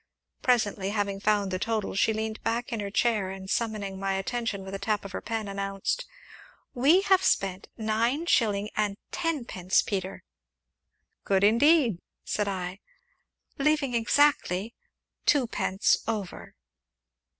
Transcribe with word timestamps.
Presently, 0.41 0.89
having 0.89 1.19
found 1.19 1.51
the 1.51 1.59
total, 1.59 1.93
she 1.93 2.11
leaned 2.11 2.41
back 2.41 2.73
in 2.73 2.79
her 2.79 2.89
chair 2.89 3.29
and, 3.29 3.47
summoning 3.47 3.99
my 3.99 4.13
attention 4.13 4.63
with 4.63 4.73
a 4.73 4.79
tap 4.79 5.05
of 5.05 5.11
her 5.11 5.21
pen, 5.21 5.47
announced: 5.47 6.07
"We 6.73 7.01
have 7.01 7.21
spent 7.21 7.67
nine 7.77 8.25
shillings 8.25 8.71
and 8.75 8.97
tenpence, 9.11 9.83
Peter!" 9.83 10.23
"Good, 11.23 11.43
indeed!" 11.43 11.99
said 12.25 12.47
I. 12.47 12.79
"Leaving 13.59 13.93
exactly 13.93 14.73
twopence 15.27 15.97
over." 16.07 16.55